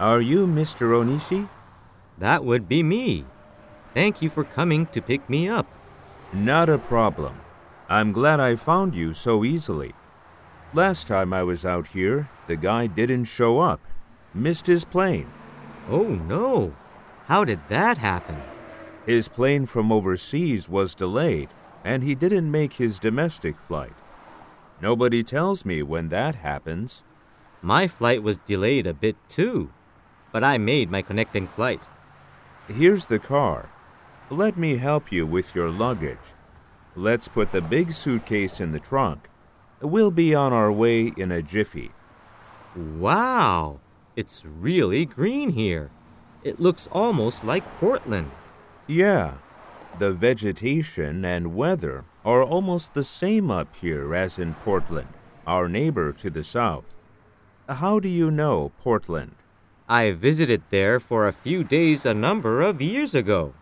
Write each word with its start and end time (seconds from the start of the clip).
Are 0.00 0.22
you 0.22 0.46
Mr. 0.46 0.98
Onishi? 0.98 1.46
That 2.16 2.42
would 2.42 2.66
be 2.66 2.82
me. 2.82 3.26
Thank 3.92 4.22
you 4.22 4.30
for 4.30 4.44
coming 4.44 4.86
to 4.86 5.02
pick 5.02 5.28
me 5.28 5.46
up. 5.46 5.66
Not 6.32 6.70
a 6.70 6.78
problem. 6.78 7.38
I'm 7.86 8.12
glad 8.12 8.40
I 8.40 8.56
found 8.56 8.94
you 8.94 9.12
so 9.12 9.44
easily. 9.44 9.92
Last 10.72 11.06
time 11.06 11.34
I 11.34 11.42
was 11.42 11.66
out 11.66 11.88
here, 11.88 12.30
the 12.46 12.56
guy 12.56 12.86
didn't 12.86 13.26
show 13.26 13.60
up. 13.60 13.78
Missed 14.32 14.66
his 14.66 14.86
plane. 14.86 15.30
Oh 15.90 16.04
no. 16.04 16.74
How 17.26 17.44
did 17.44 17.60
that 17.68 17.98
happen? 17.98 18.40
His 19.04 19.28
plane 19.28 19.66
from 19.66 19.92
overseas 19.92 20.66
was 20.66 20.94
delayed, 20.94 21.50
and 21.84 22.02
he 22.02 22.14
didn't 22.14 22.50
make 22.50 22.72
his 22.72 22.98
domestic 22.98 23.56
flight. 23.68 23.92
Nobody 24.80 25.22
tells 25.22 25.66
me 25.66 25.82
when 25.82 26.08
that 26.08 26.36
happens. 26.36 27.02
My 27.60 27.86
flight 27.86 28.22
was 28.22 28.38
delayed 28.38 28.86
a 28.86 28.94
bit 28.94 29.16
too, 29.28 29.70
but 30.32 30.44
I 30.44 30.58
made 30.58 30.90
my 30.90 31.02
connecting 31.02 31.46
flight. 31.46 31.88
Here's 32.68 33.06
the 33.06 33.18
car. 33.18 33.68
Let 34.30 34.56
me 34.56 34.76
help 34.76 35.10
you 35.10 35.26
with 35.26 35.54
your 35.54 35.70
luggage. 35.70 36.18
Let's 36.94 37.28
put 37.28 37.52
the 37.52 37.60
big 37.60 37.92
suitcase 37.92 38.60
in 38.60 38.72
the 38.72 38.78
trunk. 38.78 39.28
We'll 39.80 40.10
be 40.10 40.34
on 40.34 40.52
our 40.52 40.70
way 40.70 41.12
in 41.16 41.32
a 41.32 41.42
jiffy. 41.42 41.92
Wow, 42.76 43.80
it's 44.14 44.44
really 44.44 45.04
green 45.04 45.50
here. 45.50 45.90
It 46.44 46.60
looks 46.60 46.88
almost 46.92 47.44
like 47.44 47.78
Portland. 47.78 48.30
Yeah, 48.86 49.34
the 49.98 50.12
vegetation 50.12 51.24
and 51.24 51.54
weather 51.54 52.04
are 52.24 52.42
almost 52.42 52.94
the 52.94 53.04
same 53.04 53.50
up 53.50 53.74
here 53.76 54.14
as 54.14 54.38
in 54.38 54.54
Portland, 54.54 55.08
our 55.46 55.68
neighbor 55.68 56.12
to 56.12 56.30
the 56.30 56.44
south. 56.44 56.84
How 57.68 57.98
do 58.00 58.08
you 58.08 58.30
know 58.30 58.72
Portland? 58.82 59.34
I 59.90 60.12
visited 60.12 60.62
there 60.70 61.00
for 61.00 61.26
a 61.26 61.32
few 61.32 61.64
days 61.64 62.06
a 62.06 62.14
number 62.14 62.62
of 62.62 62.80
years 62.80 63.12
ago. 63.12 63.54